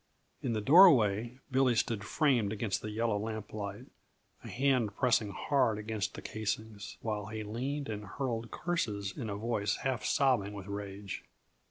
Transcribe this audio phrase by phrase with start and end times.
[0.41, 3.85] In the doorway, Billy stood framed against the yellow lamplight,
[4.43, 9.35] a hand pressing hard against the casings while he leaned and hurled curses in a
[9.35, 11.23] voice half sobbing with rage.